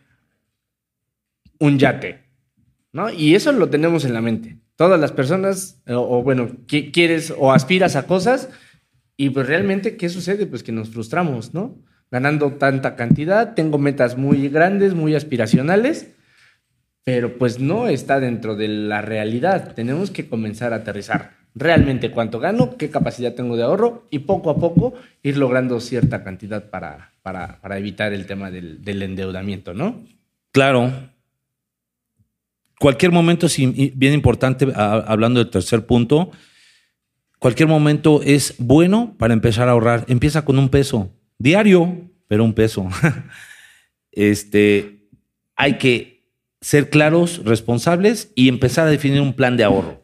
[1.59, 2.25] un yate,
[2.93, 3.11] ¿no?
[3.11, 4.59] Y eso lo tenemos en la mente.
[4.77, 8.51] Todas las personas, o, bueno, quieres o aspiras a cosas
[9.17, 10.47] y pues realmente, ¿qué sucede?
[10.47, 11.79] Pues que nos frustramos, ¿no?
[12.11, 16.11] Ganando tanta cantidad, tengo metas muy grandes, muy aspiracionales
[17.07, 19.75] pero pues no está dentro de la realidad.
[19.75, 24.51] Tenemos que comenzar a aterrizar realmente cuánto gano, qué capacidad tengo de ahorro y poco
[24.51, 24.93] a poco
[25.23, 30.05] ir logrando cierta cantidad para, para, evitar el tema del, endeudamiento, ¿no?
[30.51, 30.93] Claro.
[32.81, 36.33] Cualquier momento es bien importante, hablando del tercer punto,
[37.39, 40.05] cualquier momento es bueno para empezar a ahorrar.
[40.09, 41.13] Empieza con un peso.
[41.39, 42.89] diario, pero un peso.
[44.11, 45.09] este,
[45.55, 46.16] hay que
[46.67, 50.03] ser claros, responsables y empezar a definir un plan de ahorro.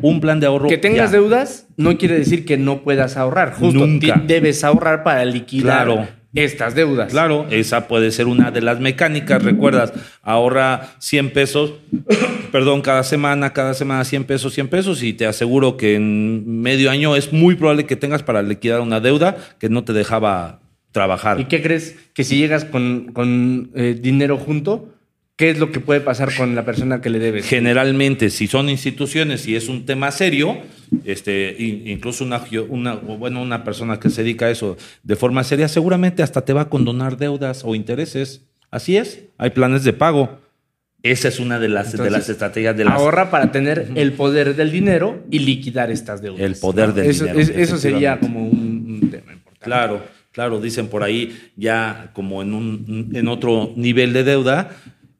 [0.00, 0.68] Un plan de ahorro.
[0.68, 1.18] Que tengas ya.
[1.18, 3.52] deudas no quiere decir que no puedas ahorrar.
[3.54, 4.20] Justo Nunca.
[4.26, 6.08] debes ahorrar para liquidar Claro.
[6.34, 7.12] estas deudas.
[7.12, 9.44] Claro, esa puede ser una de las mecánicas.
[9.44, 11.74] Recuerdas, ahorra 100 pesos,
[12.50, 16.90] perdón, cada semana, cada semana 100 pesos, 100 pesos y te aseguro que en medio
[16.90, 21.38] año es muy probable que tengas para liquidar una deuda que no te dejaba trabajar.
[21.38, 21.94] ¿Y qué crees?
[22.12, 24.91] Que si llegas con, con, eh, dinero junto,
[25.42, 27.44] ¿qué es lo que puede pasar con la persona que le debes?
[27.48, 30.56] Generalmente, si son instituciones y es un tema serio,
[31.04, 35.42] este, in- incluso una, una, bueno, una persona que se dedica a eso de forma
[35.42, 38.42] seria, seguramente hasta te va a condonar deudas o intereses.
[38.70, 40.38] Así es, hay planes de pago.
[41.02, 42.94] Esa es una de las, de Entonces, las estrategias de las...
[42.94, 46.40] Ahorra para tener el poder del dinero y liquidar estas deudas.
[46.40, 49.64] El poder del eso, dinero, es- eso sería como un, un tema importante.
[49.64, 54.70] Claro, claro, dicen por ahí ya como en un en otro nivel de deuda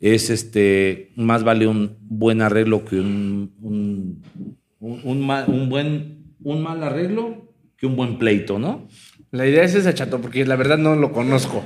[0.03, 4.23] es este más vale un buen arreglo que un un,
[4.81, 8.89] un, un mal, un buen un mal arreglo que un buen pleito, ¿no?
[9.31, 11.65] La idea es esa, chato, porque la verdad no lo conozco.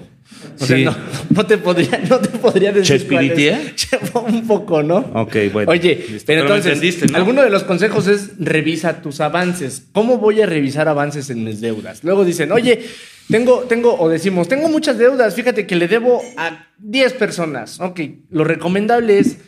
[0.60, 0.66] O Sí.
[0.66, 0.96] sea, no,
[1.30, 3.04] no te podría, no te podría decir.
[4.28, 4.98] Un poco, ¿no?
[5.14, 5.70] Ok, bueno.
[5.72, 6.24] Oye, Listo.
[6.26, 7.16] pero entonces, entendiste, ¿no?
[7.18, 9.88] alguno de los consejos es revisa tus avances.
[9.92, 12.04] ¿Cómo voy a revisar avances en mis deudas?
[12.04, 12.84] Luego dicen, oye,
[13.28, 17.80] tengo, tengo, o decimos, tengo muchas deudas, fíjate que le debo a 10 personas.
[17.80, 19.38] Ok, lo recomendable es,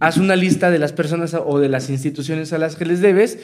[0.00, 3.38] haz una lista de las personas o de las instituciones a las que les debes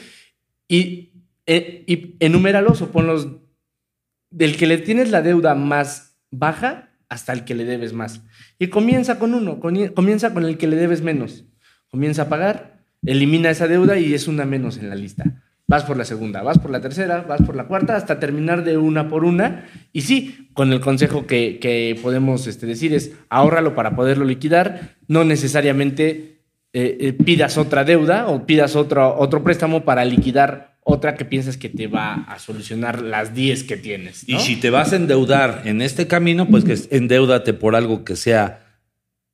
[0.67, 1.13] y,
[1.45, 3.27] eh, y enuméralos o ponlos
[4.29, 8.21] del que le tienes la deuda más baja hasta el que le debes más.
[8.59, 11.45] Y comienza con uno, comienza con el que le debes menos.
[11.89, 15.23] Comienza a pagar, elimina esa deuda y es una menos en la lista.
[15.69, 18.77] Vas por la segunda, vas por la tercera, vas por la cuarta, hasta terminar de
[18.77, 19.65] una por una.
[19.91, 24.95] Y sí, con el consejo que, que podemos este, decir es ahórralo para poderlo liquidar,
[25.07, 26.37] no necesariamente
[26.73, 31.57] eh, eh, pidas otra deuda o pidas otro, otro préstamo para liquidar otra que piensas
[31.57, 34.23] que te va a solucionar las 10 que tienes.
[34.27, 38.15] Y si te vas a endeudar en este camino, pues que endeudate por algo que
[38.15, 38.63] sea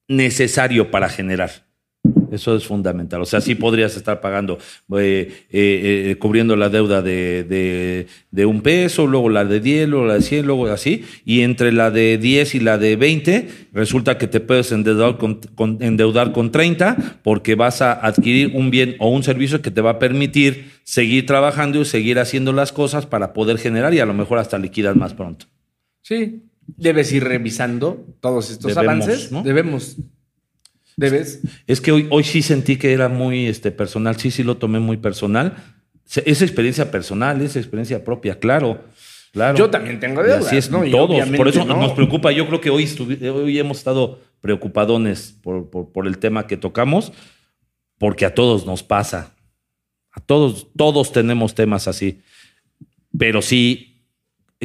[0.08, 1.63] necesario para generar.
[2.34, 3.22] Eso es fundamental.
[3.22, 4.58] O sea, sí podrías estar pagando,
[4.98, 9.88] eh, eh, eh, cubriendo la deuda de, de- de un peso, luego la de 10,
[9.88, 11.04] luego la de 100, luego así.
[11.26, 15.42] Y entre la de 10 y la de 20, resulta que te puedes endeudar con,
[15.56, 19.82] con- endeudar con 30 porque vas a adquirir un bien o un servicio que te
[19.82, 24.06] va a permitir seguir trabajando y seguir haciendo las cosas para poder generar y a
[24.06, 25.46] lo mejor hasta liquidar más pronto.
[26.02, 26.42] Sí,
[26.78, 29.32] debes ir revisando todos estos Debemos, avances.
[29.32, 29.44] ¿no?
[29.44, 29.98] Debemos.
[30.98, 31.42] Debes.
[31.68, 34.80] Es que hoy, hoy sí sentí que era muy este, personal, sí, sí lo tomé
[34.80, 35.56] muy personal.
[36.26, 38.84] Es experiencia personal, es experiencia propia, claro.
[39.32, 39.58] claro.
[39.58, 40.86] Yo también tengo Y deudas, Así es, ¿no?
[40.86, 41.28] Y todos.
[41.30, 41.78] Por eso no.
[41.78, 42.32] nos preocupa.
[42.32, 42.88] Yo creo que hoy,
[43.34, 47.14] hoy hemos estado preocupadones por, por, por el tema que tocamos,
[47.98, 49.34] porque a todos nos pasa.
[50.12, 52.22] A todos, todos tenemos temas así.
[53.18, 54.04] Pero sí,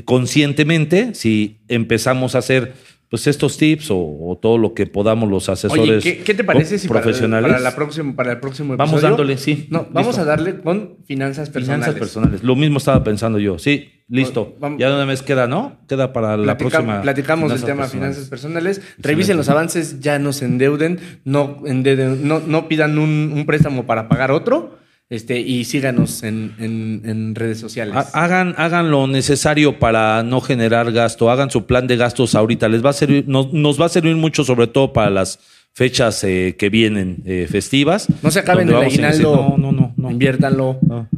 [0.04, 2.74] conscientemente, si empezamos a hacer
[3.10, 6.44] pues estos tips o, o todo lo que podamos los asesores Oye, ¿qué, qué te
[6.44, 8.86] parece si para, profesionales para la próxima, para el próximo episodio...
[8.86, 9.66] Vamos dándole, sí.
[9.70, 10.22] No, vamos Listo.
[10.22, 11.86] a darle con finanzas personales.
[11.86, 12.42] finanzas personales.
[12.42, 13.58] Lo mismo estaba pensando yo.
[13.58, 14.56] Sí, listo.
[14.60, 15.78] Vamos- Ya de una vez queda, ¿no?
[15.88, 17.00] Queda para la Platica- próxima.
[17.02, 17.92] platicamos del tema personales.
[17.92, 18.82] finanzas personales.
[18.98, 23.86] Revisen los avances, ya no se endeuden, no, endeuden- no, no pidan un, un préstamo
[23.86, 24.76] para pagar otro.
[25.10, 27.94] Este, y síganos en, en- en redes sociales.
[27.96, 31.30] Ha- Hagan, hagan lo necesario para no generar gasto.
[31.30, 32.68] Hagan su plan de gastos ahorita.
[32.68, 35.38] Les va a servir, nos, nos va a servir mucho, sobre todo para las
[35.72, 38.08] fechas eh, que vienen eh, festivas.
[38.22, 39.34] no se acaben el aguinaldo.
[39.34, 39.94] No, no, no.
[39.96, 40.10] no.
[40.10, 40.78] Inviértanlo.
[40.82, 41.08] No.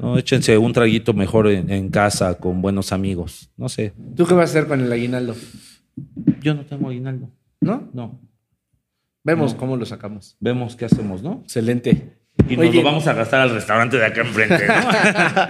[0.00, 3.50] No, échense un traguito mejor en, en casa con buenos amigos.
[3.58, 3.92] No sé.
[4.16, 5.36] ¿Tú qué vas a hacer con el aguinaldo?
[6.40, 7.28] Yo no tengo aguinaldo.
[7.60, 7.90] ¿No?
[7.92, 8.18] No.
[9.22, 10.36] Vemos cómo lo sacamos.
[10.40, 11.42] Vemos qué hacemos, ¿no?
[11.44, 12.19] Excelente.
[12.48, 12.84] Y Muy nos bien.
[12.84, 15.48] lo vamos a gastar al restaurante de acá enfrente, ¿no?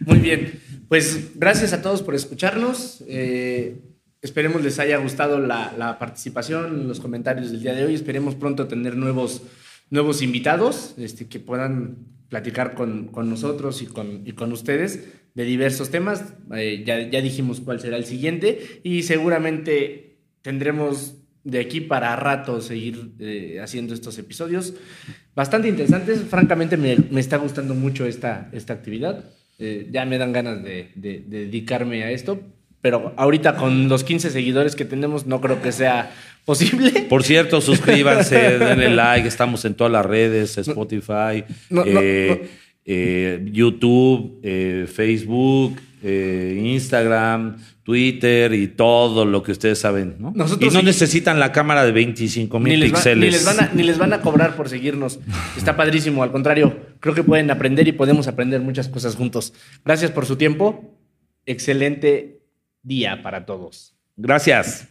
[0.12, 0.60] Muy bien.
[0.88, 3.02] Pues gracias a todos por escucharnos.
[3.08, 3.76] Eh,
[4.20, 7.94] esperemos les haya gustado la, la participación, los comentarios del día de hoy.
[7.94, 9.42] Esperemos pronto tener nuevos,
[9.90, 11.96] nuevos invitados este, que puedan
[12.28, 16.34] platicar con, con nosotros y con, y con ustedes de diversos temas.
[16.54, 21.14] Eh, ya, ya dijimos cuál será el siguiente y seguramente tendremos
[21.44, 24.74] de aquí para rato seguir eh, haciendo estos episodios
[25.34, 26.20] bastante interesantes.
[26.28, 29.24] Francamente me, me está gustando mucho esta, esta actividad.
[29.58, 32.40] Eh, ya me dan ganas de, de- de dedicarme a esto,
[32.80, 36.10] pero ahorita con los 15 seguidores que tenemos no creo que sea
[36.44, 37.06] posible.
[37.08, 43.52] Por cierto, suscríbanse, denle like, estamos en todas las redes, Spotify, No, no, eh, no.
[43.52, 44.40] YouTube,
[44.92, 50.32] Facebook, eh, Instagram, Twitter y todo lo que ustedes saben, ¿no?
[50.34, 53.18] Nosotros y no sí- necesitan la cámara de 25 Ni mil píxeles.
[53.24, 55.18] ni les van a, ni les van a cobrar por seguirnos.
[55.56, 56.22] Está padrísimo.
[56.22, 59.52] Al contrario, creo que pueden aprender y podemos aprender muchas cosas juntos.
[59.84, 60.96] Gracias por su tiempo.
[61.46, 62.40] Excelente
[62.82, 63.94] día para todos.
[64.16, 64.88] Gracias.